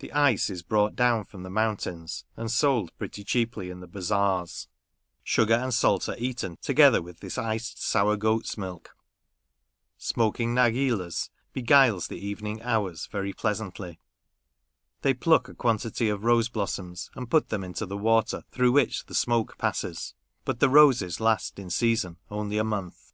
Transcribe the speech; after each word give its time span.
The 0.00 0.10
ice 0.12 0.50
is 0.50 0.64
brought 0.64 0.96
down 0.96 1.22
from 1.24 1.44
the 1.44 1.48
mountains, 1.48 2.24
and 2.36 2.50
sold 2.50 2.90
pretty 2.98 3.22
cheaply 3.22 3.70
in 3.70 3.78
the 3.78 3.86
bazaars. 3.86 4.66
Sugar 5.22 5.54
and 5.54 5.72
salt 5.72 6.08
are 6.08 6.16
eaten 6.18 6.56
together 6.60 7.00
with 7.00 7.20
this 7.20 7.38
iced 7.38 7.80
sour 7.80 8.16
goat's 8.16 8.58
milk. 8.58 8.96
Smoking 9.98 10.52
narghilahs 10.52 11.30
beguiles 11.52 12.08
the 12.08 12.18
evening 12.18 12.60
hours 12.60 13.06
very 13.06 13.32
pleasantly. 13.32 14.00
They 15.02 15.14
pluck 15.14 15.48
a 15.48 15.54
quantity 15.54 16.08
of 16.08 16.24
rose 16.24 16.48
blossoms 16.48 17.08
and 17.14 17.30
put 17.30 17.50
them 17.50 17.62
into 17.62 17.86
the 17.86 17.96
water 17.96 18.42
through 18.50 18.72
which 18.72 19.06
the 19.06 19.14
smoke 19.14 19.58
passes; 19.58 20.14
but 20.44 20.58
the 20.58 20.68
roses 20.68 21.20
last 21.20 21.60
in 21.60 21.70
season 21.70 22.16
only 22.32 22.58
a 22.58 22.64
month. 22.64 23.12